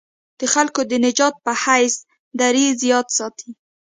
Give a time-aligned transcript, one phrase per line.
[0.39, 1.95] د خلکو د نجات په حیث
[2.39, 3.49] دریځ یاد ساتي.